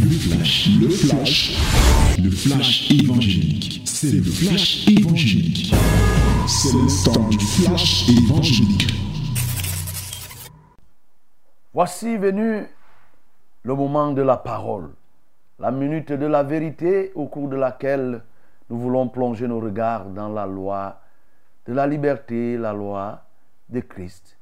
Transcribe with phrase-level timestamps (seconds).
[0.00, 1.56] Le flash, le flash,
[2.22, 3.82] le flash évangélique.
[3.84, 5.74] C'est le flash évangélique.
[6.46, 8.86] C'est le temps du flash évangélique.
[11.72, 12.66] Voici venu
[13.62, 14.90] le moment de la parole,
[15.58, 18.22] la minute de la vérité au cours de laquelle
[18.70, 21.00] nous voulons plonger nos regards dans la loi
[21.66, 23.22] de la liberté, la loi
[23.68, 24.36] de Christ,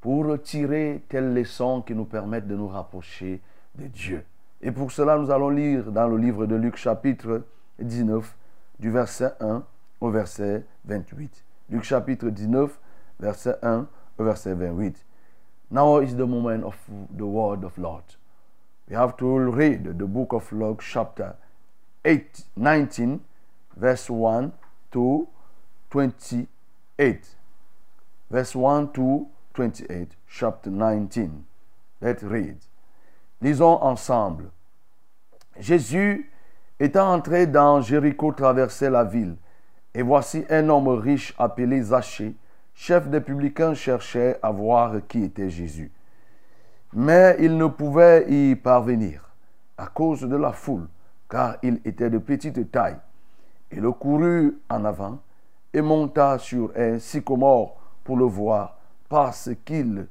[0.00, 3.40] pour tirer telles leçons qui nous permettent de nous rapprocher
[3.76, 4.24] de Dieu.
[4.62, 7.42] Et pour cela, nous allons lire dans le livre de Luc chapitre
[7.78, 8.36] 19,
[8.78, 9.62] du verset 1
[10.00, 11.44] au verset 28.
[11.70, 12.78] Luc chapitre 19,
[13.18, 13.86] verset 1
[14.18, 15.04] au verset 28.
[15.70, 16.76] Now is the moment of
[17.16, 18.04] the word of Lord.
[18.88, 21.36] We have to read the book of Luke chapter
[22.04, 23.20] 8, 19,
[23.76, 24.52] verse 1
[24.90, 25.28] to
[25.90, 26.48] 28.
[28.30, 31.44] Verse 1 to 28, chapter 19.
[32.00, 32.58] Let's read.
[33.40, 34.50] Lisons ensemble.
[35.58, 36.30] Jésus,
[36.78, 39.36] étant entré dans Jéricho, traversait la ville.
[39.94, 42.34] Et voici un homme riche appelé Zachée,
[42.74, 45.90] chef des publicains, cherchait à voir qui était Jésus.
[46.92, 49.30] Mais il ne pouvait y parvenir
[49.78, 50.88] à cause de la foule,
[51.28, 52.98] car il était de petite taille.
[53.72, 55.18] Il courut en avant
[55.72, 58.76] et monta sur un sycomore pour le voir,
[59.08, 60.06] parce qu'il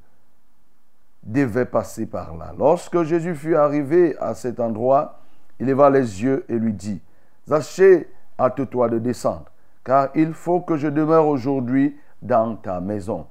[1.32, 2.54] devait passer par là.
[2.58, 5.20] Lorsque Jésus fut arrivé à cet endroit,
[5.60, 7.02] il leva les yeux et lui dit,
[7.48, 9.46] Zachée, hâte-toi de descendre,
[9.84, 13.28] car il faut que je demeure aujourd'hui dans ta maison.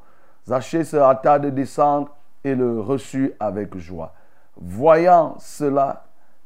[0.47, 4.15] Zachée se hâta de descendre et le reçut avec joie.
[4.57, 6.05] Voyant cela,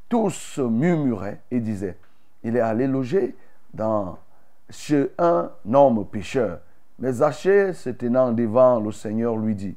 [0.09, 1.99] tous murmuraient et disaient,
[2.43, 3.37] il est allé loger
[3.75, 4.19] dans,
[4.71, 6.61] chez un homme pécheur.
[6.99, 9.77] Mais Zachée, se tenant devant le Seigneur, lui dit,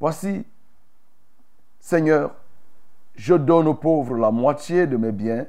[0.00, 0.46] Voici,
[1.80, 2.34] Seigneur,
[3.14, 5.46] je donne aux pauvres la moitié de mes biens,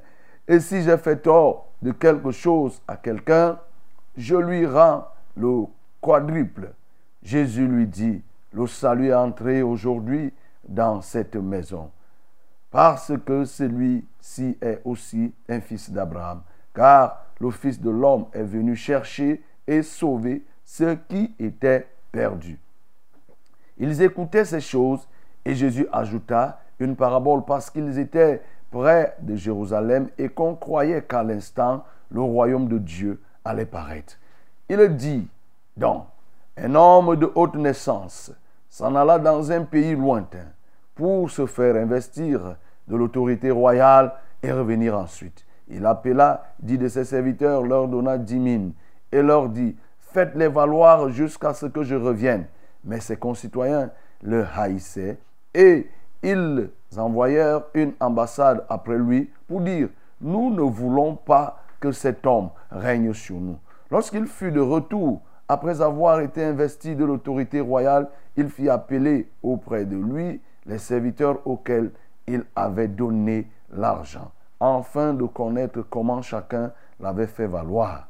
[0.48, 3.60] et si j'ai fait tort de quelque chose à quelqu'un,
[4.18, 5.66] je lui rends le
[6.02, 6.74] quadruple.
[7.22, 8.22] Jésus lui dit,
[8.54, 10.34] le salut est entré aujourd'hui
[10.68, 11.92] dans cette maison,
[12.72, 16.42] parce que celui-ci est aussi un fils d'Abraham,
[16.74, 22.60] car le Fils de l'homme est venu chercher et sauver ce qui était perdu.
[23.78, 25.08] Ils écoutaient ces choses
[25.46, 28.42] et Jésus ajouta une parabole parce qu'ils étaient
[28.72, 34.18] près de Jérusalem et qu'on croyait qu'à l'instant le royaume de Dieu allait paraître.
[34.70, 35.28] Il dit
[35.76, 36.06] donc,
[36.58, 38.32] un homme de haute naissance
[38.70, 40.46] s'en alla dans un pays lointain
[40.94, 42.56] pour se faire investir
[42.88, 44.14] de l'autorité royale
[44.44, 45.46] et revenir ensuite.
[45.70, 48.74] Il appela dix de ses serviteurs, leur donna dix mines
[49.12, 52.46] et leur dit, faites-les valoir jusqu'à ce que je revienne.
[52.84, 53.90] Mais ses concitoyens
[54.22, 55.18] le haïssaient
[55.54, 55.88] et
[56.24, 59.90] ils envoyèrent une ambassade après lui pour dire,
[60.22, 63.58] nous ne voulons pas que cet homme règne sur nous.
[63.90, 69.86] Lorsqu'il fut de retour, après avoir été investi de l'autorité royale, il fit appeler auprès
[69.86, 71.92] de lui les serviteurs auxquels
[72.28, 78.08] il avait donné l'argent, afin de connaître comment chacun l'avait fait valoir.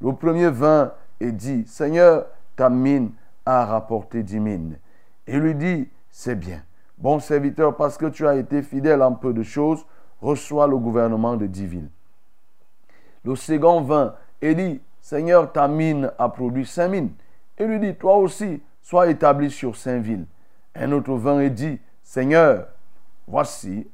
[0.00, 3.12] Le premier vint et dit, Seigneur, ta mine
[3.46, 4.78] a rapporté dix mines.
[5.26, 6.62] Et lui dit, c'est bien.
[6.98, 9.84] Bon serviteur, parce que tu as été fidèle en peu de choses,
[10.20, 11.90] reçois le gouvernement de dix villes.
[13.24, 17.12] Le second vint et dit, Seigneur, ta mine a produit cinq mines.
[17.58, 20.26] Et lui dit, toi aussi, sois établi sur cinq villes.
[20.74, 22.68] Un autre vint et dit, Seigneur,
[23.26, 23.86] voici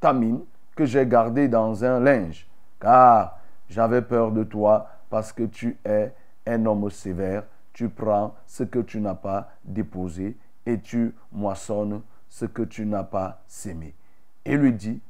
[0.00, 0.40] ta mine
[0.76, 3.38] que j'ai gardée dans un linge, car
[3.68, 6.12] j'avais peur de toi parce que tu es
[6.46, 7.44] un homme sévère.
[7.72, 13.04] Tu prends ce que tu n'as pas déposé et tu moissonnes ce que tu n'as
[13.04, 13.94] pas sémé.
[14.44, 15.00] Et lui dit,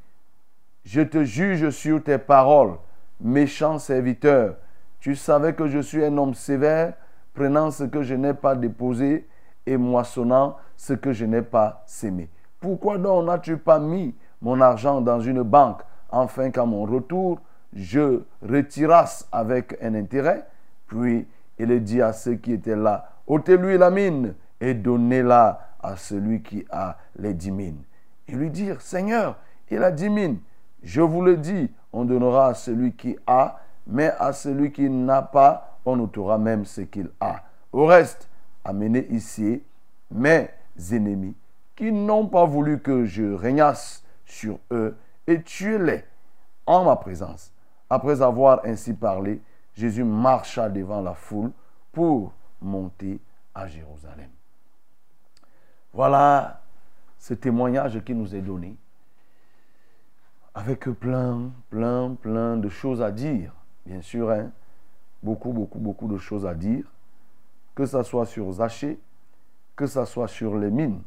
[0.85, 2.77] je te juge sur tes paroles,
[3.21, 4.57] méchant serviteur.
[5.01, 6.95] Tu savais que je suis un homme sévère,
[7.35, 9.29] prenant ce que je n'ai pas déposé
[9.67, 12.31] et moissonnant ce que je n'ai pas sémé.
[12.59, 17.41] Pourquoi donc n'as-tu pas mis mon argent dans une banque, afin qu'à mon retour,
[17.73, 20.47] je retirasse avec un intérêt?
[20.87, 21.29] Puis
[21.59, 26.65] il dit à ceux qui étaient là, ôtez-lui la mine et donnez-la à celui qui
[26.71, 27.83] a les dix mines.
[28.27, 29.39] Et lui dire, Seigneur,
[29.71, 30.39] il a dix mines.
[30.83, 35.23] Je vous le dis, on donnera à celui qui a, mais à celui qui n'a
[35.23, 37.43] pas, on ôtera même ce qu'il a.
[37.73, 38.29] Au reste,
[38.65, 39.63] amenez ici
[40.11, 40.49] mes
[40.93, 41.35] ennemis
[41.77, 44.97] qui n'ont pas voulu que je régnasse sur eux
[45.27, 46.05] et tuez-les
[46.67, 47.53] en ma présence.
[47.89, 49.41] Après avoir ainsi parlé,
[49.75, 51.53] Jésus marcha devant la foule
[51.93, 53.21] pour monter
[53.55, 54.29] à Jérusalem.
[55.93, 56.61] Voilà
[57.19, 58.77] ce témoignage qui nous est donné
[60.55, 63.53] avec plein, plein, plein de choses à dire.
[63.87, 64.51] Bien sûr, hein,
[65.23, 66.85] beaucoup, beaucoup, beaucoup de choses à dire.
[67.77, 68.99] Que ce soit sur Zaché,
[69.77, 71.01] que ce soit sur les mines.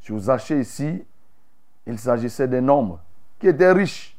[0.00, 1.04] Sur Zaché ici,
[1.86, 2.98] il s'agissait d'un homme
[3.40, 4.16] qui était riche.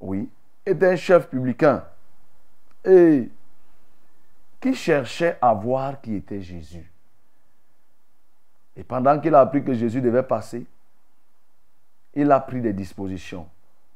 [0.00, 0.28] Oui,
[0.66, 1.84] était un chef publicain.
[2.84, 3.30] Et
[4.60, 6.90] qui cherchait à voir qui était Jésus.
[8.76, 10.66] Et pendant qu'il a appris que Jésus devait passer,
[12.14, 13.46] il a pris des dispositions.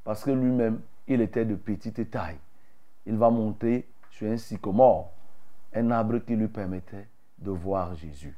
[0.04, 2.38] Parce que lui-même, il était de petite taille.
[3.06, 5.10] Il va monter sur un sycomore,
[5.74, 7.06] un arbre qui lui permettait
[7.38, 8.36] de voir Jésus.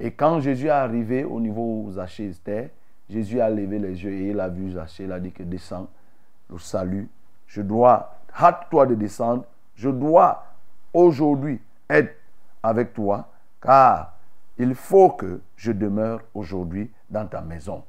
[0.00, 2.72] Et quand Jésus est arrivé au niveau où Zachée était,
[3.08, 5.04] Jésus a levé les yeux et il a vu Zachée.
[5.04, 5.88] Il a dit que descends,
[6.50, 7.08] le salut.
[7.46, 9.44] Je dois, hâte-toi de descendre.
[9.74, 10.44] Je dois
[10.92, 12.14] aujourd'hui être
[12.62, 13.28] avec toi,
[13.60, 14.13] car
[14.58, 17.82] il faut que je demeure aujourd'hui dans ta maison.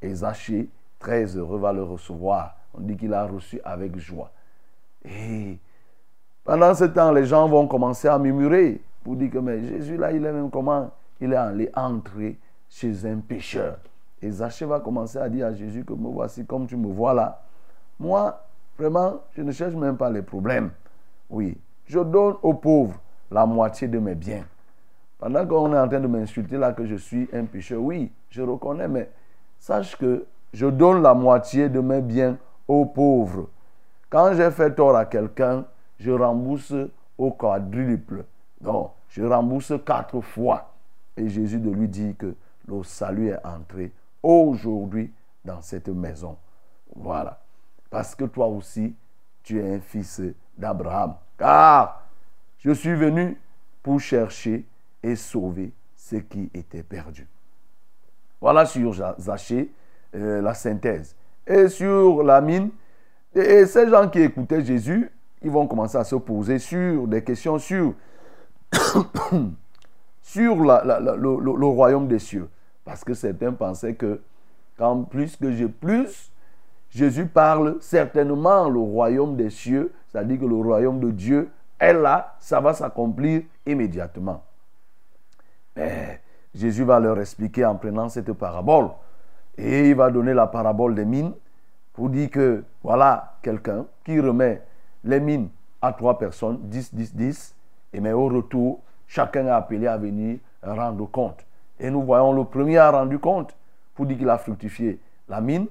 [0.00, 2.56] Et Zachée, très heureux, va le recevoir.
[2.74, 4.30] On dit qu'il a reçu avec joie.
[5.04, 5.58] Et
[6.44, 10.12] pendant ce temps, les gens vont commencer à murmurer pour dire que mais Jésus, là,
[10.12, 10.90] il est même comment?
[11.20, 12.38] Il est allé entrer
[12.68, 13.78] chez un pécheur.
[14.20, 17.14] Et Zachée va commencer à dire à Jésus que me voici comme tu me vois
[17.14, 17.42] là.
[17.98, 18.40] Moi,
[18.78, 20.70] vraiment, je ne cherche même pas les problèmes.
[21.28, 24.44] Oui, je donne aux pauvres la moitié de mes biens.
[25.22, 28.42] Pendant qu'on est en train de m'insulter là que je suis un pécheur, oui, je
[28.42, 29.08] reconnais, mais
[29.56, 32.36] sache que je donne la moitié de mes biens
[32.66, 33.48] aux pauvres.
[34.10, 35.64] Quand j'ai fait tort à quelqu'un,
[36.00, 36.74] je rembourse
[37.16, 38.24] au quadruple.
[38.60, 40.72] Donc, je rembourse quatre fois.
[41.16, 42.34] Et Jésus de lui dit que
[42.66, 43.92] le salut est entré
[44.24, 45.12] aujourd'hui
[45.44, 46.36] dans cette maison.
[46.96, 47.38] Voilà.
[47.90, 48.92] Parce que toi aussi,
[49.44, 50.20] tu es un fils
[50.58, 51.14] d'Abraham.
[51.38, 52.08] Car
[52.58, 53.40] je suis venu
[53.84, 54.66] pour chercher
[55.02, 57.28] et sauver ce qui était perdu.
[58.40, 59.70] Voilà sur Zachée
[60.14, 61.14] euh, la synthèse.
[61.46, 62.70] Et sur la mine,
[63.34, 65.10] et ces gens qui écoutaient Jésus,
[65.42, 67.94] ils vont commencer à se poser sur des questions sur,
[70.22, 72.48] sur le, royaume des cieux.
[72.84, 74.20] Parce que certains pensaient que
[74.76, 76.30] quand plus que j'ai plus,
[76.90, 81.48] Jésus parle certainement le royaume des cieux, c'est-à-dire que le royaume de Dieu
[81.78, 84.44] est là, ça va s'accomplir immédiatement.
[85.76, 86.20] Mais
[86.54, 88.90] Jésus va leur expliquer en prenant cette parabole.
[89.56, 91.32] Et il va donner la parabole des mines
[91.92, 94.62] pour dire que voilà quelqu'un qui remet
[95.04, 95.48] les mines
[95.80, 97.54] à trois personnes, 10, 10, 10,
[97.92, 101.44] et mais au retour, chacun est appelé à venir rendre compte.
[101.78, 103.54] Et nous voyons le premier a rendu compte
[103.94, 105.66] pour dire qu'il a fructifié la mine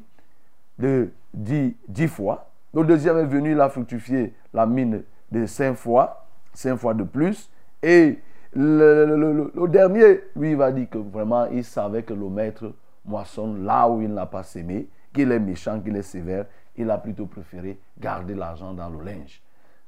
[0.78, 2.50] de 10, 10 fois.
[2.74, 7.04] Le deuxième est venu, il a fructifié la mine de 5 fois, 5 fois de
[7.04, 7.50] plus.
[7.82, 8.20] Et
[8.54, 12.74] le, dernier, lui, il va dire que vraiment, il savait que le maître
[13.06, 16.46] moissonne là où il n'a pas semé, qu'il est méchant, qu'il est sévère.
[16.76, 19.42] Il a plutôt préféré garder l'argent dans le linge.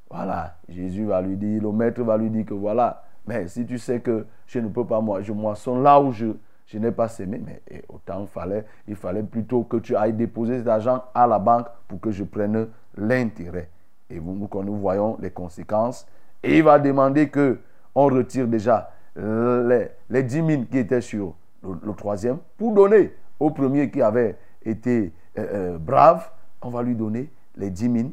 [0.09, 3.77] Voilà, Jésus va lui dire, le maître va lui dire que voilà, mais si tu
[3.77, 6.27] sais que je ne peux pas, moi, je moissonne là où je,
[6.67, 10.67] je n'ai pas semé, mais autant fallait, il fallait plutôt que tu ailles déposer cet
[10.67, 13.69] argent à la banque pour que je prenne l'intérêt.
[14.09, 16.05] Et vous, quand nous voyons les conséquences,
[16.43, 17.59] et il va demander que
[17.95, 23.51] on retire déjà les, les 10 000 qui étaient sur le, troisième pour donner au
[23.51, 26.29] premier qui avait été euh, euh, brave,
[26.61, 28.09] on va lui donner les 10 000.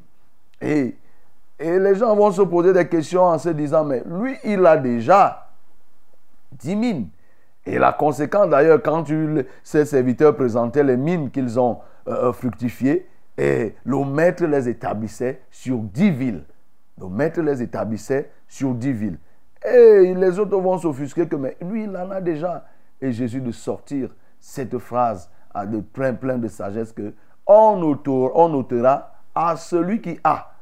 [0.61, 0.97] Et,
[1.59, 4.77] et les gens vont se poser des questions en se disant, mais lui, il a
[4.77, 5.51] déjà
[6.53, 7.01] 10 000.
[7.67, 9.07] Et la conséquence, d'ailleurs, quand
[9.63, 11.79] ces serviteurs présentaient les mines qu'ils ont
[12.09, 13.07] euh, fructifiées,
[13.39, 16.45] et le maître les établissait sur 10 villes.
[17.01, 19.19] Le maître les établissait sur 10 villes.
[19.65, 22.65] Et les autres vont s'offusquer que, mais lui, il en a déjà.
[23.01, 25.31] Et Jésus de sortir cette phrase
[25.67, 27.13] de plein, plein de sagesse que
[27.47, 30.53] on notera, on notera à celui qui a,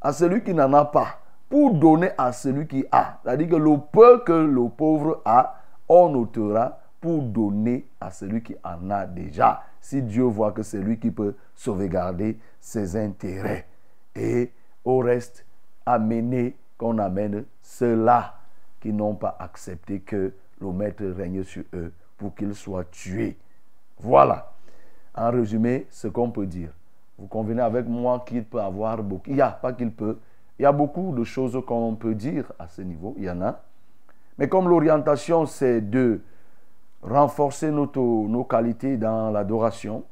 [0.00, 3.18] à celui qui n'en a pas, pour donner à celui qui a.
[3.22, 5.56] C'est-à-dire que le peu que le pauvre a,
[5.88, 9.62] on notera pour donner à celui qui en a déjà.
[9.80, 13.66] Si Dieu voit que c'est lui qui peut sauvegarder ses intérêts.
[14.14, 14.52] Et
[14.84, 15.46] au reste,
[15.86, 18.37] amener qu'on amène ceux-là
[18.80, 23.36] qui n'ont pas accepté que le maître règne sur eux pour qu'ils soient tués.
[23.98, 24.52] Voilà.
[25.14, 26.70] En résumé, ce qu'on peut dire.
[27.18, 29.30] Vous convenez avec moi qu'il peut avoir beaucoup.
[29.30, 30.18] Il n'y a pas qu'il peut.
[30.58, 33.14] Il y a beaucoup de choses qu'on peut dire à ce niveau.
[33.18, 33.60] Il y en a.
[34.38, 36.20] Mais comme l'orientation, c'est de
[37.02, 40.04] renforcer nos qualités dans l'adoration,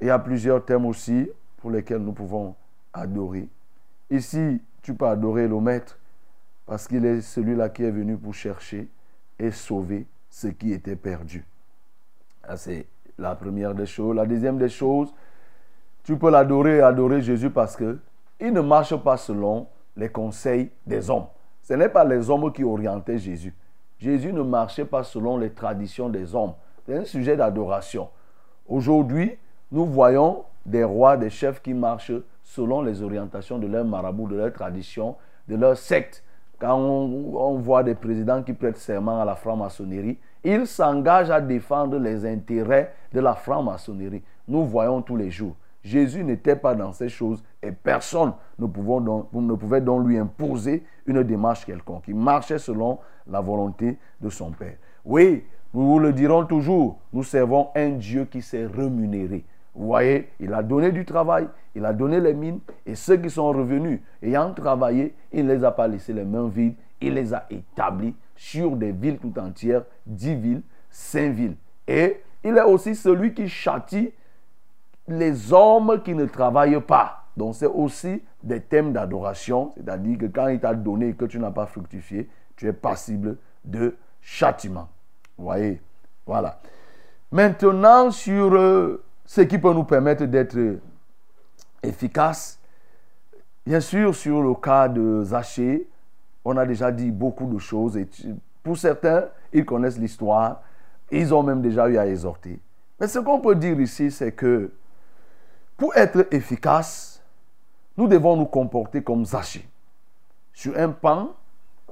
[0.00, 1.28] il y a plusieurs thèmes aussi
[1.58, 2.54] pour lesquels nous pouvons
[2.92, 3.48] adorer.
[4.10, 5.98] Ici, tu peux adorer le Maître
[6.70, 8.88] parce qu'il est celui-là qui est venu pour chercher
[9.40, 11.44] et sauver ce qui était perdu.
[12.54, 12.86] C'est
[13.18, 14.14] la première des choses.
[14.14, 15.12] La deuxième des choses,
[16.04, 17.98] tu peux l'adorer et adorer Jésus parce que
[18.38, 21.26] il ne marche pas selon les conseils des hommes.
[21.60, 23.52] Ce n'est pas les hommes qui orientaient Jésus.
[23.98, 26.54] Jésus ne marchait pas selon les traditions des hommes.
[26.86, 28.10] C'est un sujet d'adoration.
[28.68, 29.36] Aujourd'hui,
[29.72, 32.12] nous voyons des rois, des chefs qui marchent
[32.44, 35.16] selon les orientations de leur marabout, de leur tradition,
[35.48, 36.22] de leur secte.
[36.60, 41.98] Quand on, voit des présidents qui prêtent serment à la franc-maçonnerie, ils s'engagent à défendre
[41.98, 44.22] les intérêts de la franc-maçonnerie.
[44.46, 45.56] Nous voyons tous les jours.
[45.82, 51.22] Jésus n'était pas dans ces choses et personne ne, ne pouvait donc lui imposer une
[51.22, 52.04] démarche quelconque.
[52.08, 54.76] Il marchait selon la volonté de son Père.
[55.06, 59.44] Oui, nous vous le dirons toujours, nous servons un Dieu qui s'est rémunéré.
[59.74, 63.30] Vous voyez, il a donné du travail, il a donné les mines, et ceux qui
[63.30, 67.32] sont revenus, ayant travaillé, il ne les a pas laissés les mains vides, il les
[67.32, 71.56] a établis sur des villes tout entières, dix villes, cinq villes.
[71.86, 74.12] Et il est aussi celui qui châtie
[75.06, 77.24] les hommes qui ne travaillent pas.
[77.36, 81.38] Donc c'est aussi des thèmes d'adoration, c'est-à-dire que quand il t'a donné et que tu
[81.38, 84.88] n'as pas fructifié, tu es passible de châtiment.
[85.38, 85.80] Vous voyez
[86.26, 86.60] Voilà.
[87.32, 90.58] Maintenant, sur euh, ce qui peut nous permettre d'être
[91.84, 92.58] efficaces,
[93.64, 95.88] bien sûr, sur le cas de Zachée,
[96.44, 97.96] on a déjà dit beaucoup de choses.
[98.60, 100.62] Pour certains, ils connaissent l'histoire.
[101.12, 102.58] Ils ont même déjà eu à exhorter.
[102.98, 104.72] Mais ce qu'on peut dire ici, c'est que
[105.76, 107.22] pour être efficace,
[107.96, 109.68] nous devons nous comporter comme Zachée
[110.52, 111.36] sur un pan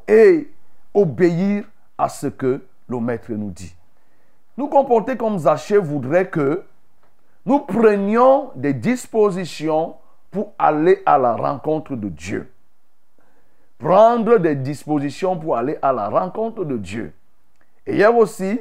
[0.09, 0.50] et
[0.92, 1.66] obéir
[1.97, 3.76] à ce que le maître nous dit.
[4.57, 6.64] Nous comporter comme Zachée voudrait que
[7.49, 9.97] nous prenions des dispositions
[10.31, 12.52] pour aller à la rencontre de Dieu.
[13.78, 17.14] Prendre des dispositions pour aller à la rencontre de Dieu.
[17.87, 18.61] Et hier aussi,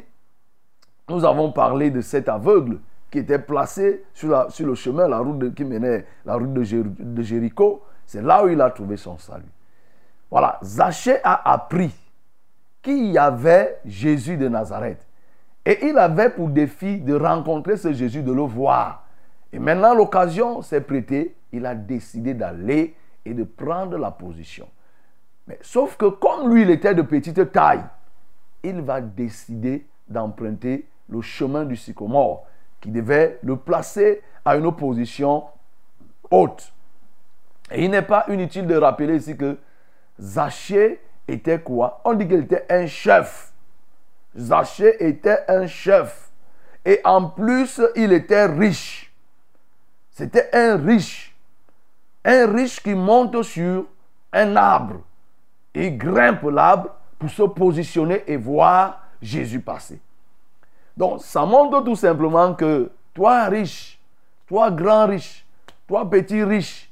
[1.10, 2.79] nous avons parlé de cet aveugle
[3.12, 7.84] qui était placé sur, le chemin, la route qui menait la route de, de Jéricho.
[8.06, 9.51] C'est là où il a trouvé son salut.
[10.32, 11.94] Voilà, Zachée a appris
[12.82, 15.06] qu'il y avait Jésus de Nazareth.
[15.67, 19.03] Et il avait pour défi de rencontrer ce Jésus, de le voir.
[19.51, 21.36] Et maintenant, l'occasion s'est prêtée.
[21.51, 22.95] Il a décidé d'aller
[23.25, 24.69] et de prendre la position.
[25.45, 27.83] Mais sauf que comme lui, il était de petite taille,
[28.63, 32.45] il va décider d'emprunter le chemin du sycomore
[32.79, 35.43] qui devait le placer à une position
[36.31, 36.71] haute.
[37.74, 39.57] Et il n'est pas inutile de rappeler ici que
[40.17, 42.00] Zachée était quoi?
[42.05, 43.51] On dit qu'il était un chef.
[44.36, 46.29] Zachée était un chef.
[46.86, 49.12] Et en plus, il était riche.
[50.12, 51.36] C'était un riche.
[52.24, 53.86] Un riche qui monte sur
[54.34, 55.01] un arbre.
[55.74, 60.00] Il grimpe l'arbre pour se positionner et voir Jésus passer.
[60.96, 64.00] Donc, ça montre tout simplement que toi riche,
[64.48, 65.46] toi grand riche,
[65.88, 66.91] toi petit riche,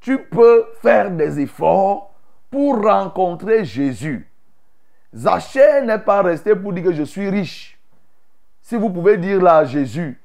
[0.00, 2.12] tu peux faire des efforts
[2.50, 4.30] pour rencontrer Jésus.
[5.16, 7.80] Zachée n'est pas resté pour dire que je suis riche.
[8.60, 10.20] Si vous pouvez dire là à Jésus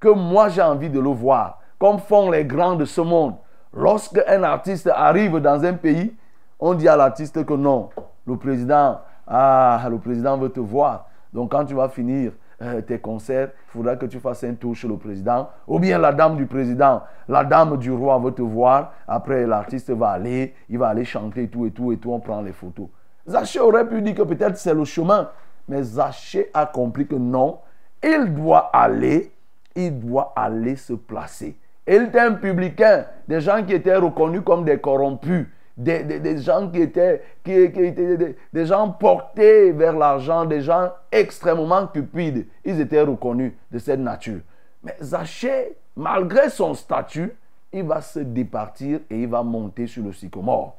[0.00, 3.36] que moi j'ai envie de le voir, comme font les grands de ce monde.
[3.72, 6.14] Lorsque un artiste arrive dans un pays,
[6.58, 7.90] on dit à l'artiste que non,
[8.26, 11.08] le président, ah, le président veut te voir.
[11.32, 14.74] Donc quand tu vas finir euh, tes concerts, il faudra que tu fasses un tour
[14.74, 15.48] chez le président.
[15.68, 18.92] Ou bien la dame du président, la dame du roi veut te voir.
[19.06, 22.40] Après, l'artiste va aller, il va aller chanter tout et tout et tout, on prend
[22.40, 22.88] les photos.
[23.28, 25.30] Zachée aurait pu dire que peut-être c'est le chemin.
[25.68, 27.58] Mais Zachée a compris que non,
[28.02, 29.32] il doit aller,
[29.74, 31.56] il doit aller se placer.
[31.86, 36.70] Il était un publicain, des gens qui étaient reconnus comme des corrompus, des, des, gens
[36.70, 42.46] qui étaient, qui, étaient des, gens portés vers l'argent, des gens extrêmement cupides.
[42.64, 44.40] Ils étaient reconnus de cette nature.
[44.82, 47.32] Mais Zachée, malgré son statut,
[47.72, 50.76] il va se départir et il va monter sur le sycomore.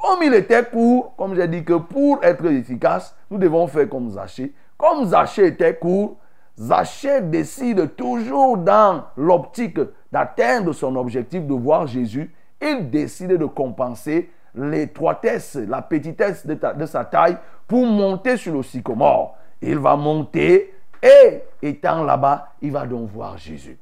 [0.00, 4.10] Comme il était court, comme j'ai dit que pour être efficace, nous devons faire comme
[4.10, 4.54] Zachée.
[4.76, 6.18] Comme Zachée était court,
[6.56, 9.80] Zachée décide toujours dans l'optique
[10.12, 12.32] d'atteindre son objectif de voir Jésus.
[12.62, 17.36] Il décide de compenser l'étroitesse, la petitesse de, de, sa taille
[17.66, 19.36] pour monter sur le sycomore.
[19.60, 23.76] Il va monter et étant là-bas, il va donc voir Jésus.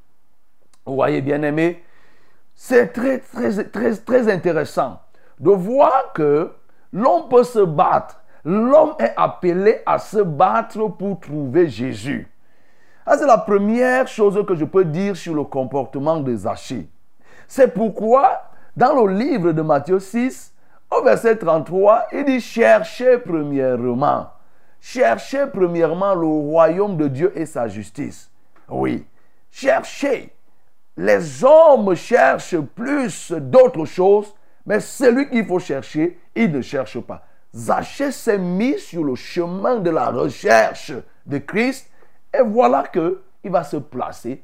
[0.86, 1.82] Vous voyez, bien aimé,
[2.54, 4.98] c'est très, très, très, très intéressant
[5.38, 6.52] de voir que
[6.92, 8.20] l'homme peut se battre.
[8.44, 12.28] L'homme est appelé à se battre pour trouver Jésus.
[13.06, 16.88] C'est la première chose que je peux dire sur le comportement de Zachée.
[17.46, 18.42] C'est pourquoi,
[18.76, 20.52] dans le livre de Matthieu 6,
[20.90, 24.30] au verset 33, il dit Cherchez premièrement,
[24.80, 28.30] cherchez premièrement le royaume de Dieu et sa justice.
[28.68, 29.06] Oui,
[29.50, 30.32] cherchez.
[30.96, 34.34] les hommes cherchent plus d'autres choses,
[34.66, 37.22] mais celui qu'il faut chercher, il ne cherche pas.
[37.54, 40.92] Zachée s'est mis sur le chemin de la recherche
[41.24, 41.88] de Christ
[42.34, 44.42] et voilà que il va se placer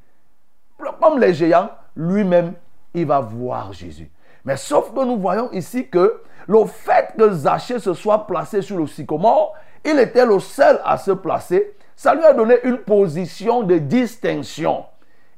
[1.01, 2.55] comme les géants, lui-même,
[2.95, 4.11] il va voir Jésus.
[4.45, 8.79] Mais sauf que nous voyons ici que le fait que Zachée se soit placé sur
[8.79, 11.75] le sycomore, il était le seul à se placer.
[11.95, 14.85] Ça lui a donné une position de distinction.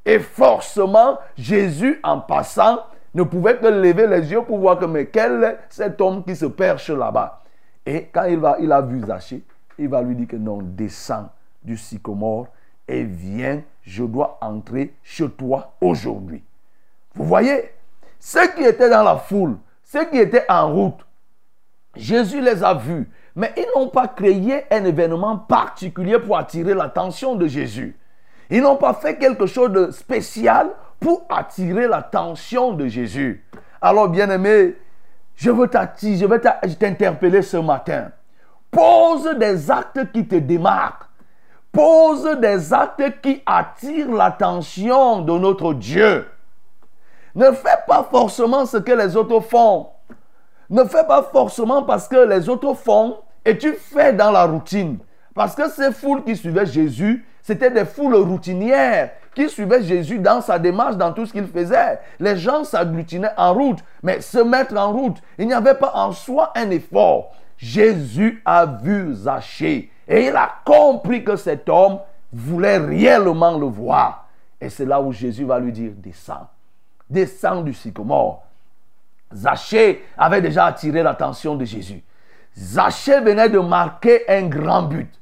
[0.06, 2.80] Et forcément, Jésus, en passant,
[3.14, 6.46] ne pouvait que lever les yeux pour voir que, quel est cet homme qui se
[6.46, 7.42] perche là-bas?
[7.86, 9.42] Et quand il a vu Zachée,
[9.78, 11.28] il va lui dire que non, descends
[11.62, 12.48] du sycomore
[12.88, 16.42] et viens, je dois entrer chez toi aujourd'hui.
[17.14, 17.70] Vous voyez,
[18.18, 21.06] ceux qui étaient dans la foule, ceux qui étaient en route,
[21.94, 27.36] Jésus les a vus, mais ils n'ont pas créé un événement particulier pour attirer l'attention
[27.36, 27.96] de Jésus.
[28.50, 30.70] Ils n'ont pas fait quelque chose de spécial
[31.00, 33.44] pour attirer l'attention de Jésus.
[33.80, 34.76] Alors, bien-aimé,
[35.34, 38.10] je veux t'attirer, je veux t'interpeller ce matin.
[38.70, 41.04] Pose des actes qui te démarquent.
[41.72, 46.26] Pose des actes qui attirent l'attention de notre Dieu.
[47.34, 49.88] Ne fais pas forcément ce que les autres font.
[50.70, 54.98] Ne fais pas forcément parce que les autres font et tu fais dans la routine.
[55.34, 60.40] Parce que ces foules qui suivaient Jésus, c'était des foules routinières qui suivaient Jésus dans
[60.40, 62.00] sa démarche, dans tout ce qu'il faisait.
[62.18, 66.10] Les gens s'agglutinaient en route, mais se mettre en route, il n'y avait pas en
[66.10, 67.32] soi un effort.
[67.56, 71.98] Jésus a vu Zachée et il a compris que cet homme
[72.32, 74.26] voulait réellement le voir.
[74.60, 76.48] Et c'est là où Jésus va lui dire, descends
[77.10, 78.42] descend du sycomore.
[79.32, 82.02] Zachée avait déjà attiré l'attention de Jésus.
[82.56, 85.12] Zachée venait de marquer un grand but.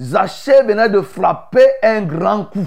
[0.00, 2.66] Zachée venait de frapper un grand coup.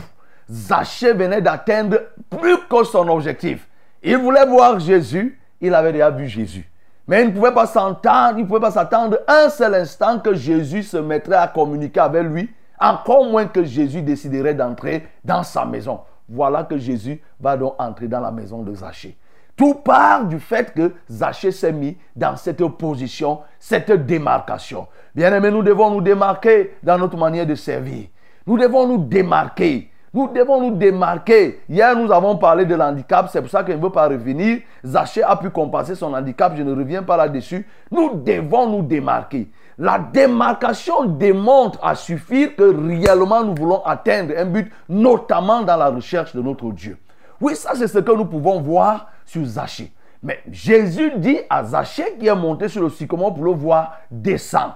[0.49, 1.97] Zachée venait d'atteindre
[2.29, 3.67] plus que son objectif.
[4.03, 6.69] Il voulait voir Jésus, il avait déjà vu Jésus.
[7.07, 10.35] Mais il ne pouvait pas s'entendre, il ne pouvait pas s'attendre un seul instant que
[10.35, 15.65] Jésus se mettrait à communiquer avec lui, encore moins que Jésus déciderait d'entrer dans sa
[15.65, 16.01] maison.
[16.29, 19.17] Voilà que Jésus va donc entrer dans la maison de Zachée.
[19.55, 24.87] Tout part du fait que Zachée s'est mis dans cette position, cette démarcation.
[25.13, 28.07] Bien aimé, nous devons nous démarquer dans notre manière de servir.
[28.48, 29.92] Nous devons nous démarquer.
[30.11, 31.61] Nous devons nous démarquer.
[31.70, 33.29] Hier, nous avons parlé de l'handicap.
[33.31, 34.59] C'est pour ça que je ne veux pas revenir.
[34.83, 36.53] Zachée a pu compenser son handicap.
[36.55, 37.68] Je ne reviens pas là-dessus.
[37.92, 39.50] Nous devons nous démarquer.
[39.77, 45.89] La démarcation démontre à suffire que réellement nous voulons atteindre un but, notamment dans la
[45.89, 46.98] recherche de notre Dieu.
[47.42, 49.92] Oui, ça c'est ce que nous pouvons voir sur Zachée.
[50.22, 54.74] Mais Jésus dit à Zachée qui est monté sur le sycomore pour le voir, descends.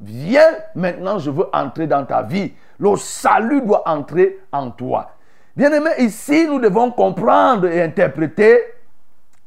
[0.00, 2.52] Viens maintenant, je veux entrer dans ta vie.
[2.78, 5.10] Le salut doit entrer en toi.
[5.56, 8.60] Bien aimé, ici nous devons comprendre et interpréter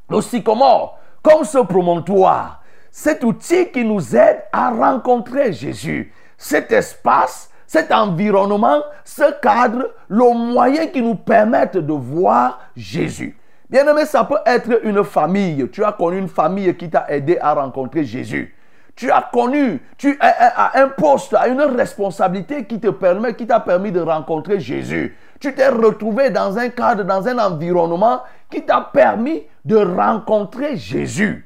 [0.08, 2.60] le sycomore comme ce promontoire
[2.96, 6.12] cet outil qui nous aide à rencontrer Jésus.
[6.38, 13.36] Cet espace, cet environnement, ce cadre, le moyen qui nous permettent de voir Jésus.
[13.74, 15.68] Bien aimé, ça peut être une famille.
[15.72, 18.54] Tu as connu une famille qui t'a aidé à rencontrer Jésus.
[18.94, 23.90] Tu as connu, tu as un poste, une responsabilité qui te permet, qui t'a permis
[23.90, 25.16] de rencontrer Jésus.
[25.40, 31.44] Tu t'es retrouvé dans un cadre, dans un environnement qui t'a permis de rencontrer Jésus.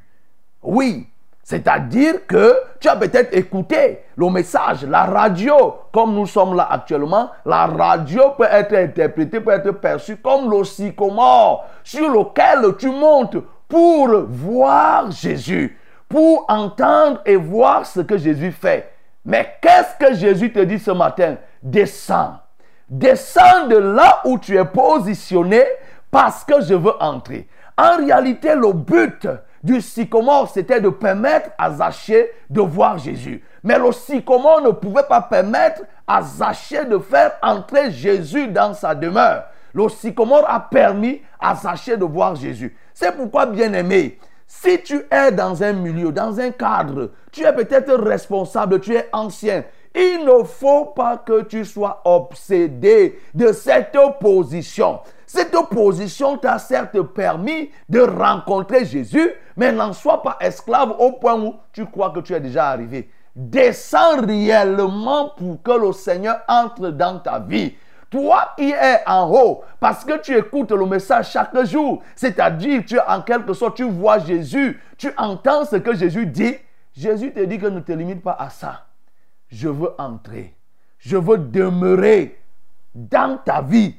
[0.63, 1.09] Oui,
[1.49, 7.31] c'est-à-dire que tu as peut-être écouté le message, la radio, comme nous sommes là actuellement,
[7.47, 13.39] la radio peut être interprétée, peut être perçue comme le sycomore sur lequel tu montes
[13.67, 18.93] pour voir Jésus, pour entendre et voir ce que Jésus fait.
[19.25, 21.37] Mais qu'est-ce que Jésus te dit ce matin?
[21.63, 22.35] Descends.
[22.91, 25.65] Descends de là où tu es positionné
[26.11, 27.49] parce que je veux entrer.
[27.79, 29.27] En réalité, le but,
[29.69, 33.45] du sycomore, c'était de permettre à Zachée de voir Jésus.
[33.63, 38.95] Mais le sycomore ne pouvait pas permettre à Zachée de faire entrer Jésus dans sa
[38.95, 39.45] demeure.
[39.75, 42.75] Le sycomore a permis à Zachée de voir Jésus.
[42.95, 47.53] C'est pourquoi, bien aimé, si tu es dans un milieu, dans un cadre, tu es
[47.53, 53.99] peut-être responsable, tu es ancien, il ne faut pas que tu sois obsédé de cette
[54.19, 55.01] position.
[55.29, 61.39] Cette position t'a certes permis de rencontrer Jésus, mais n'en sois pas esclave au point
[61.39, 63.11] où tu crois que tu es déjà arrivé.
[63.37, 67.75] Descends réellement pour que le Seigneur entre dans ta vie.
[68.09, 72.99] Toi qui es en haut, parce que tu écoutes le message chaque jour, c'est-à-dire tu
[72.99, 76.57] en quelque sorte, tu vois Jésus, tu entends ce que Jésus dit.
[76.97, 78.87] Jésus te dit que ne te limite pas à ça.
[79.49, 80.57] Je veux entrer.
[80.97, 82.41] Je veux demeurer
[82.95, 83.95] dans ta vie.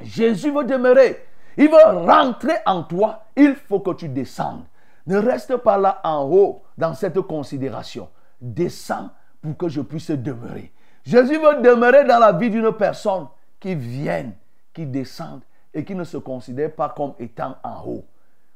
[0.00, 1.24] Jésus veut demeurer.
[1.56, 4.64] il veut rentrer en toi, il faut que tu descendes.
[5.06, 8.08] Ne reste pas là en haut dans cette considération.
[8.40, 10.72] Descends pour que je puisse demeurer.
[11.04, 13.28] Jésus veut demeurer dans la vie d'une personne
[13.60, 14.34] qui vienne,
[14.74, 18.04] qui descende et qui ne se considère pas comme étant en haut.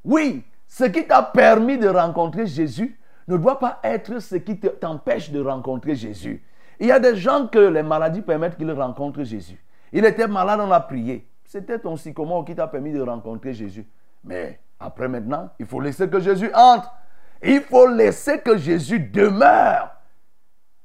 [0.05, 2.99] Oui, ce qui t'a permis de rencontrer Jésus
[3.29, 6.45] ne doit pas être ce qui t'empêche de rencontrer Jésus.
[6.81, 9.63] Il y a des gens que les maladies permettent qu'ils rencontrent Jésus.
[9.93, 11.30] Il était malade, on a prié.
[11.51, 13.85] C'était ton sycomore qui t'a permis de rencontrer Jésus.
[14.23, 16.95] Mais après maintenant, il faut laisser que Jésus entre.
[17.43, 19.91] Il faut laisser que Jésus demeure.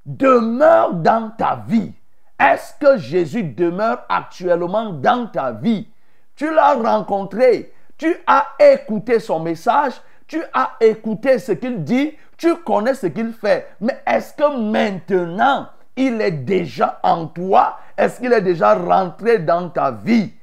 [0.08, 1.94] Demeure dans ta vie.
[2.40, 5.88] Est-ce que Jésus demeure actuellement dans ta vie?
[6.36, 7.72] Tu l'as rencontré.
[7.96, 9.94] Tu as écouté son message.
[10.26, 12.12] Tu as écouté ce qu'il dit.
[12.38, 13.68] Tu connais ce qu'il fait.
[13.80, 17.78] Mais est-ce que maintenant, il est déjà en toi?
[17.96, 20.34] Est-ce qu'il est déjà rentré dans ta vie?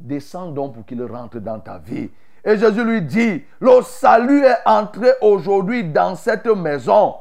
[0.00, 2.10] Descends donc pour qu'il rentre dans ta vie.
[2.44, 7.16] Et Jésus lui dit, le salut est entré aujourd'hui dans cette maison.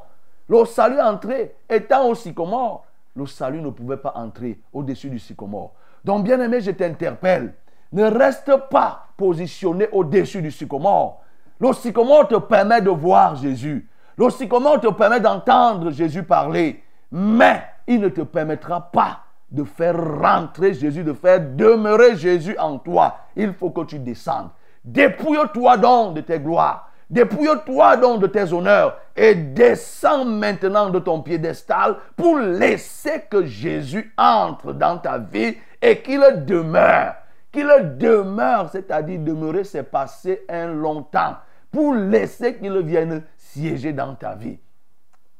[0.47, 2.85] Le salut est entré, étant au sycomore,
[3.15, 5.73] le salut ne pouvait pas entrer au-dessus du sycomore.
[6.05, 7.53] Donc, bien aimé, je t'interpelle.
[7.91, 11.21] Ne reste pas positionné au-dessus du sycomore.
[11.59, 13.89] Le sycomore te permet de voir Jésus.
[14.17, 16.83] Le sycomore te permet d'entendre Jésus parler.
[17.11, 22.77] Mais il ne te permettra pas de faire rentrer Jésus, de faire demeurer Jésus en
[22.77, 23.17] toi.
[23.35, 24.49] Il faut que tu descendes.
[24.83, 26.91] Dépouille-toi donc de tes gloires.
[27.09, 34.13] Dépouille-toi donc de tes honneurs et descends maintenant de ton piédestal pour laisser que Jésus
[34.17, 37.15] entre dans ta vie et qu'il demeure.
[37.51, 41.37] Qu'il demeure, c'est-à-dire demeurer, c'est passer un long temps
[41.71, 44.59] pour laisser qu'il vienne siéger dans ta vie.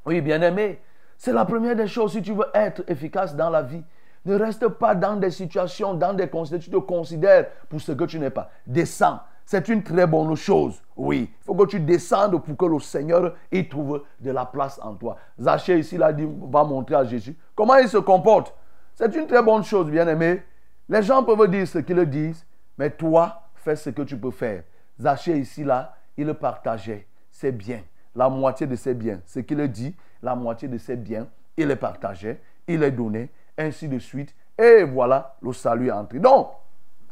[0.05, 0.79] Oui, bien-aimé,
[1.17, 3.83] c'est la première des choses si tu veux être efficace dans la vie.
[4.27, 8.03] Ne reste pas dans des situations, dans des considérations, tu te considères pour ce que
[8.03, 8.51] tu n'es pas.
[8.67, 9.21] Descends.
[9.45, 10.81] C'est une très bonne chose.
[10.97, 14.77] Oui, il faut que tu descendes pour que le Seigneur y trouve de la place
[14.83, 15.15] en toi.
[15.39, 18.53] Zachée ici là dit, va montrer à Jésus comment il se comporte.
[18.95, 20.43] C'est une très bonne chose, bien aimé.
[20.89, 22.45] Les gens peuvent dire ce qu'ils disent,
[22.77, 24.63] mais toi, fais ce que tu peux faire.
[24.99, 29.21] Zachée ici là, il partageait ses biens, la moitié de ses biens.
[29.25, 33.87] Ce qu'il dit, la moitié de ses biens, il les partageait, il les donnait, ainsi
[33.87, 34.33] de suite.
[34.57, 36.19] Et voilà, le salut est entré.
[36.19, 36.49] Donc,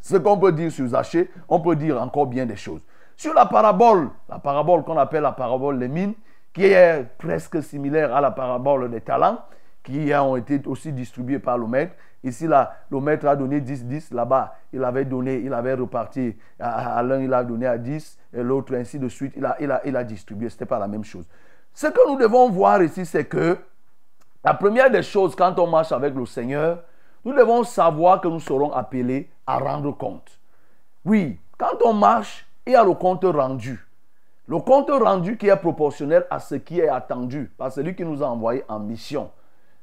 [0.02, 2.82] ce qu'on peut dire sur Zachée, on peut dire encore bien des choses.
[3.16, 6.14] Sur la parabole, la parabole qu'on appelle la parabole des mines,
[6.54, 9.40] qui est presque similaire à la parabole des talents,
[9.84, 11.96] qui ont été aussi distribués par le maître.
[12.24, 14.12] Ici, là, le maître a donné 10, 10.
[14.12, 16.36] Là-bas, il avait donné, il avait reparti.
[16.60, 19.34] À, l'un, il a donné à 10, et l'autre, ainsi de suite.
[19.38, 20.50] Il a, il a, il a distribué.
[20.50, 21.26] Ce n'était pas la même chose.
[21.74, 23.58] Ce que nous devons voir ici, c'est que
[24.46, 26.84] la première des choses, quand on marche avec le Seigneur,
[27.26, 30.40] nous devons savoir que nous serons appelés à rendre compte.
[31.04, 33.84] Oui, quand on marche, il y a le compte rendu.
[34.46, 38.22] Le compte rendu qui est proportionnel à ce qui est attendu par celui qui nous
[38.22, 39.32] a envoyés en mission.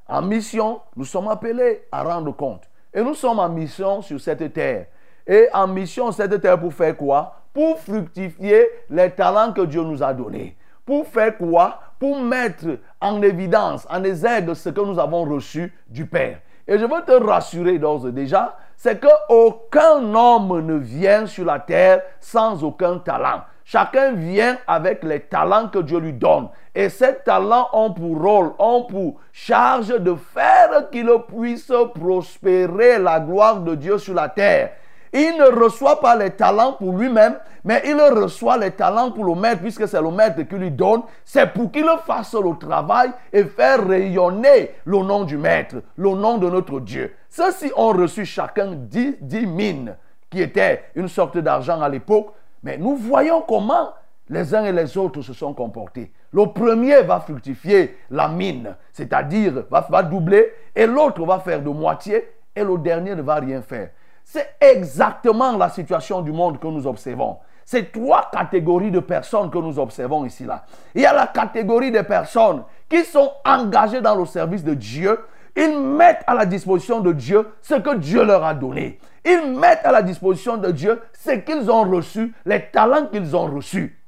[0.07, 2.63] En mission, nous sommes appelés à rendre compte.
[2.95, 4.87] Et nous sommes en mission sur cette terre.
[5.27, 7.35] Et en mission sur cette terre pour faire quoi?
[7.53, 10.57] Pour fructifier les talents que Dieu nous a donnés.
[10.87, 11.81] Pour faire quoi?
[12.03, 16.39] Pour mettre en évidence, en exergue ce que nous avons reçu du Père.
[16.67, 21.61] Et je veux te rassurer d'ores et déjà, c'est qu'aucun homme ne vient sur la
[21.61, 23.43] terre sans aucun talent.
[23.65, 26.49] Chacun vient avec les talents que Dieu lui donne.
[26.75, 33.21] Et ces talents ont pour rôle, ont pour charge de faire qu'il puisse prospérer la
[33.21, 34.73] gloire de Dieu sur la terre.
[35.13, 39.35] Il ne reçoit pas les talents pour lui-même, mais il reçoit les talents pour le
[39.35, 41.03] maître, puisque c'est le maître qui lui donne.
[41.25, 46.39] C'est pour qu'il fasse le travail et faire rayonner le nom du maître, le nom
[46.39, 47.15] de notre Dieu.
[47.29, 49.97] Ceux-ci ont reçu chacun dix, dix mines,
[50.31, 52.33] qui étaient une sorte d'argent à l'époque.
[52.63, 53.93] Mais nous voyons comment
[54.31, 56.11] les uns et les autres se sont comportés.
[56.33, 61.69] Le premier va fructifier la mine, c'est-à-dire va, va doubler, et l'autre va faire de
[61.69, 63.91] moitié, et le dernier ne va rien faire.
[64.25, 67.39] C'est exactement la situation du monde que nous observons.
[67.65, 70.65] C'est trois catégories de personnes que nous observons ici là.
[70.95, 75.19] Il y a la catégorie des personnes qui sont engagées dans le service de Dieu.
[75.55, 78.99] Ils mettent à la disposition de Dieu ce que Dieu leur a donné.
[79.25, 83.47] Ils mettent à la disposition de Dieu ce qu'ils ont reçu, les talents qu'ils ont
[83.47, 83.99] reçus.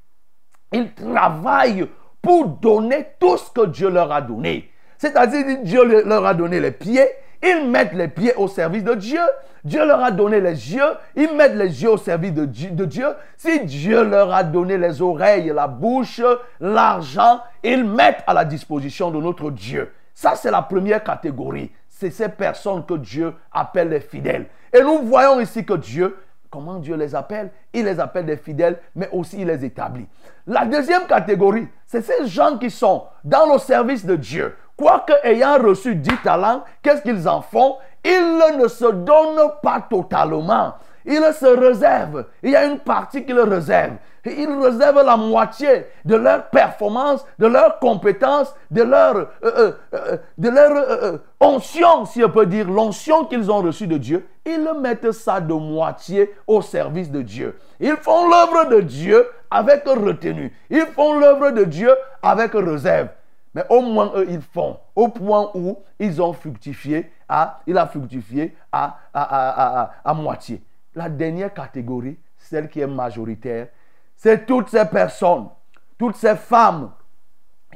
[0.73, 1.89] Ils travaillent
[2.21, 4.71] pour donner tout ce que Dieu leur a donné.
[4.99, 7.09] C'est-à-dire que Dieu leur a donné les pieds,
[7.45, 9.21] ils mettent les pieds au service de Dieu.
[9.65, 10.97] Dieu leur a donné les yeux.
[11.15, 13.07] Ils mettent les yeux au service de Dieu.
[13.37, 16.21] Si Dieu leur a donné les oreilles, la bouche,
[16.61, 19.93] l'argent, ils mettent à la disposition de notre Dieu.
[20.15, 21.71] Ça, c'est la première catégorie.
[21.89, 24.47] C'est ces personnes que Dieu appelle les fidèles.
[24.73, 26.17] Et nous voyons ici que Dieu
[26.55, 27.51] comment Dieu les appelle?
[27.73, 30.07] Il les appelle des fidèles, mais aussi il les établit.
[30.47, 34.55] La deuxième catégorie, c'est ces gens qui sont dans le service de Dieu.
[34.77, 37.77] Quoique ayant reçu dix talents, qu'est-ce qu'ils en font?
[38.05, 40.75] Ils ne se donnent pas totalement.
[41.07, 42.27] Ils se réservent.
[42.43, 43.97] Il y a une partie qu'ils réservent.
[44.25, 50.17] Ils réservent la moitié de leur performance, de leurs compétences, de leur, euh, euh, euh,
[50.39, 54.27] de leur onction, si on peut dire, l'onction qu'ils ont reçue de Dieu.
[54.47, 57.59] Ils mettent ça de moitié au service de Dieu.
[57.81, 60.57] Ils font l'œuvre de Dieu avec retenue.
[60.71, 63.09] Ils font l'œuvre de Dieu avec réserve.
[63.55, 64.79] Mais au moins, eux, ils font.
[64.97, 70.63] Au point où ils ont fructifié, à, il a fructifié à, moitié.
[70.95, 73.69] La dernière catégorie, celle qui est majoritaire,
[74.17, 75.49] c'est toutes ces personnes,
[75.97, 76.93] toutes ces femmes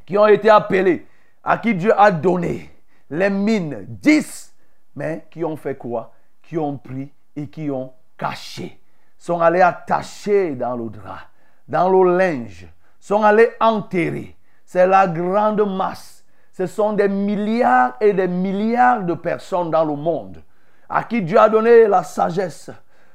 [0.05, 1.07] qui ont été appelées,
[1.45, 2.71] à qui Dieu a donné
[3.11, 4.55] les mines, 10,
[4.97, 6.13] mais qui ont fait quoi?
[6.43, 8.81] Qui ont pris et qui ont caché,
[9.17, 11.21] sont allés attacher dans le drap,
[11.67, 12.67] dans le linge,
[12.99, 14.37] sont allés enterrer.
[14.69, 16.23] C'est la grande masse.
[16.53, 20.43] Ce sont des milliards et des milliards de personnes dans le monde
[20.91, 22.71] à qui Dieu a donné la sagesse,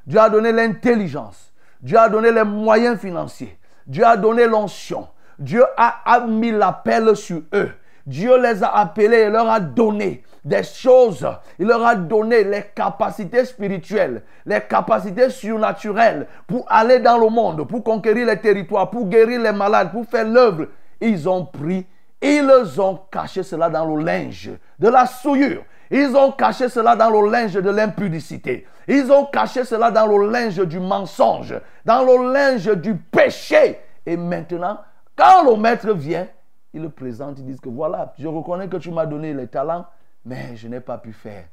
[0.07, 3.55] Dieu a donné l'intelligence, Dieu a donné les moyens financiers.
[3.85, 5.07] Dieu a donné l'onction.
[5.37, 7.69] Dieu a, mis l'appel sur eux.
[8.07, 11.27] Dieu les a appelés et leur a donné des choses.
[11.59, 17.67] Il leur a donné les capacités spirituelles, les capacités surnaturelles pour aller dans le monde,
[17.67, 20.67] pour conquérir les territoires, pour guérir les malades, pour faire l'œuvre.
[21.05, 21.85] Ils ont pris,
[22.21, 25.65] ils ont caché cela dans le linge de la souillure.
[25.91, 28.65] Ils ont caché cela dans le linge de l'impudicité.
[28.87, 33.81] Ils ont caché cela dans le linge du mensonge, dans le linge du péché.
[34.05, 34.79] Et maintenant,
[35.17, 36.25] quand le maître vient,
[36.73, 39.85] il le présente, il dit que voilà, je reconnais que tu m'as donné les talents,
[40.23, 41.43] mais je n'ai pas pu faire.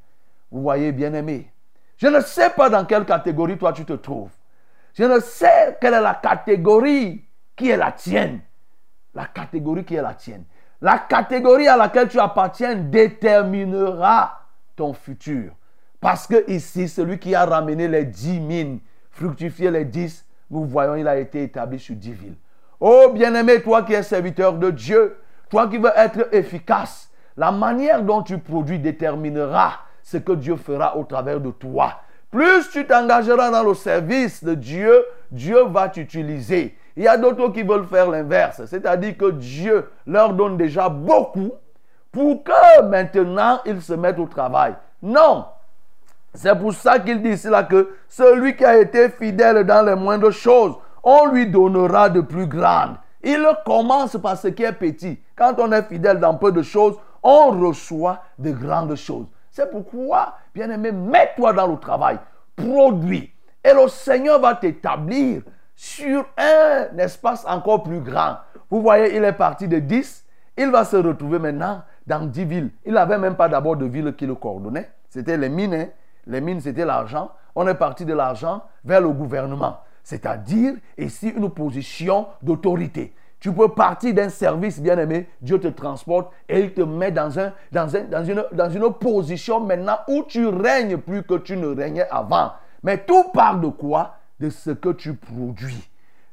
[0.52, 1.50] Vous voyez, bien aimé,
[1.96, 4.30] je ne sais pas dans quelle catégorie toi tu te trouves.
[4.94, 7.24] Je ne sais quelle est la catégorie
[7.56, 8.40] qui est la tienne.
[9.14, 10.44] La catégorie qui est la tienne.
[10.80, 14.46] La catégorie à laquelle tu appartiens déterminera
[14.76, 15.52] ton futur.
[16.00, 20.96] Parce que ici, celui qui a ramené les dix mines, fructifié les dix, nous voyons,
[20.96, 22.36] il a été établi sur dix villes.
[22.80, 25.18] Oh bien-aimé, toi qui es serviteur de Dieu,
[25.50, 30.96] toi qui veux être efficace, la manière dont tu produis déterminera ce que Dieu fera
[30.96, 32.00] au travers de toi.
[32.30, 36.76] Plus tu t'engageras dans le service de Dieu, Dieu va t'utiliser.
[37.00, 41.52] Il y a d'autres qui veulent faire l'inverse, c'est-à-dire que Dieu leur donne déjà beaucoup
[42.12, 44.74] pour que maintenant ils se mettent au travail.
[45.00, 45.46] Non,
[46.34, 49.94] c'est pour ça qu'il dit ici là que celui qui a été fidèle dans les
[49.94, 52.96] moindres choses, on lui donnera de plus grandes.
[53.22, 55.18] Il commence par ce qui est petit.
[55.34, 59.24] Quand on est fidèle dans peu de choses, on reçoit de grandes choses.
[59.50, 62.18] C'est pourquoi, bien aimé, mets-toi dans le travail,
[62.54, 63.32] produis.
[63.64, 65.40] Et le Seigneur va t'établir
[65.80, 68.36] sur un espace encore plus grand.
[68.68, 70.26] Vous voyez, il est parti de 10,
[70.58, 72.70] il va se retrouver maintenant dans 10 villes.
[72.84, 74.90] Il n'avait même pas d'abord de ville qui le coordonnait.
[75.08, 75.72] C'était les mines.
[75.72, 75.86] Hein.
[76.26, 77.30] Les mines, c'était l'argent.
[77.54, 79.78] On est parti de l'argent vers le gouvernement.
[80.02, 83.14] C'est-à-dire ici une position d'autorité.
[83.38, 87.38] Tu peux partir d'un service, bien aimé, Dieu te transporte et il te met dans,
[87.38, 91.56] un, dans, un, dans, une, dans une position maintenant où tu règnes plus que tu
[91.56, 92.52] ne régnais avant.
[92.82, 94.16] Mais tout part de quoi?
[94.40, 95.88] De ce que tu produis.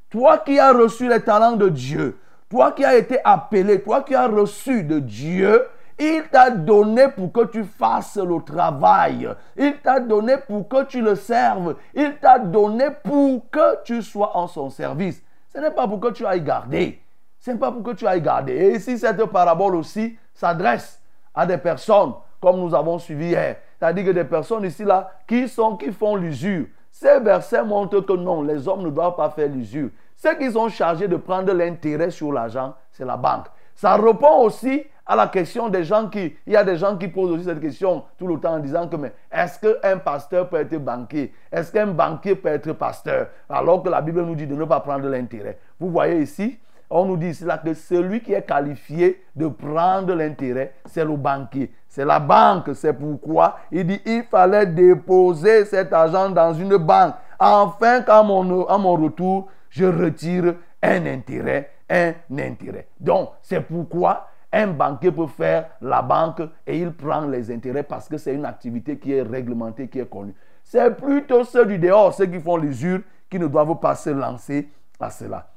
[0.10, 2.18] Toi qui as reçu les talents de Dieu,
[2.50, 5.68] toi qui as été appelé, toi qui as reçu de Dieu,
[6.00, 9.28] il t'a donné pour que tu fasses le travail.
[9.58, 11.76] Il t'a donné pour que tu le serves.
[11.94, 15.22] Il t'a donné pour que tu sois en son service.
[15.54, 17.02] Ce n'est pas pour que tu ailles garder.
[17.40, 18.54] Ce n'est pas pour que tu ailles garder.
[18.54, 21.02] Et ici, cette parabole aussi s'adresse
[21.34, 23.58] à des personnes, comme nous avons suivi hier.
[23.80, 26.68] C'est-à-dire que des personnes ici, là, qui sont, qui font l'usure.
[27.00, 29.90] Ces versets montrent que non, les hommes ne doivent pas faire l'usure.
[30.16, 33.46] Ceux qui sont chargés de prendre l'intérêt sur l'argent, c'est la banque.
[33.76, 36.36] Ça répond aussi à la question des gens qui...
[36.48, 38.88] Il y a des gens qui posent aussi cette question tout le temps en disant
[38.88, 41.32] que mais est-ce qu'un pasteur peut être banquier?
[41.52, 43.28] Est-ce qu'un banquier peut être pasteur?
[43.48, 45.60] Alors que la Bible nous dit de ne pas prendre l'intérêt.
[45.80, 46.58] Vous voyez ici,
[46.90, 51.72] on nous dit là que celui qui est qualifié de prendre l'intérêt, c'est le banquier.
[51.98, 52.76] C'est la banque.
[52.76, 57.16] C'est pourquoi il dit il fallait déposer cet argent dans une banque.
[57.40, 62.88] Enfin, qu'à mon, à mon retour, je retire un intérêt, un intérêt.
[63.00, 68.08] Donc, c'est pourquoi un banquier peut faire la banque et il prend les intérêts parce
[68.08, 70.36] que c'est une activité qui est réglementée, qui est connue.
[70.64, 74.70] C'est plutôt ceux du dehors, ceux qui font l'usure, qui ne doivent pas se lancer
[75.00, 75.48] à cela.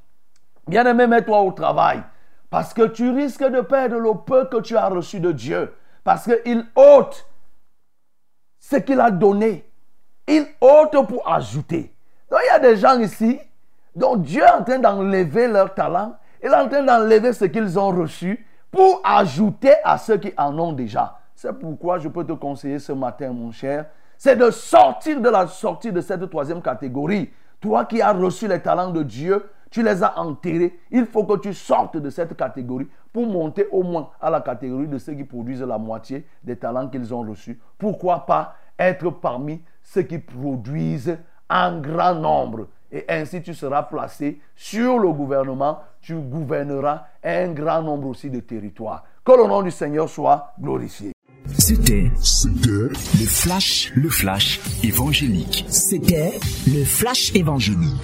[0.66, 2.02] Bien-aimé, mets-toi au travail.
[2.48, 5.70] Parce que tu risques de perdre le peu que tu as reçu de Dieu.
[6.10, 7.24] Parce qu'il ôte
[8.58, 9.64] ce qu'il a donné.
[10.26, 11.94] Il ôte pour ajouter.
[12.28, 13.38] Donc il y a des gens ici
[13.94, 16.16] dont Dieu est en train d'enlever leur talent.
[16.42, 20.58] Il est en train d'enlever ce qu'ils ont reçu pour ajouter à ceux qui en
[20.58, 21.16] ont déjà.
[21.36, 23.86] C'est pourquoi je peux te conseiller ce matin, mon cher,
[24.18, 27.30] c'est de sortir de la sortie de cette troisième catégorie.
[27.60, 30.76] Toi qui as reçu les talents de Dieu, tu les as enterrés.
[30.90, 34.88] Il faut que tu sortes de cette catégorie pour monter au moins à la catégorie
[34.88, 37.58] de ceux qui produisent la moitié des talents qu'ils ont reçus.
[37.78, 41.18] Pourquoi pas être parmi ceux qui produisent
[41.48, 42.68] en grand nombre?
[42.92, 48.40] Et ainsi tu seras placé sur le gouvernement, tu gouverneras un grand nombre aussi de
[48.40, 49.04] territoires.
[49.24, 51.12] Que le nom du Seigneur soit glorifié.
[51.46, 52.10] C'était
[52.64, 52.90] le
[53.26, 55.64] flash, le flash évangélique.
[55.68, 58.00] C'était le flash évangélique.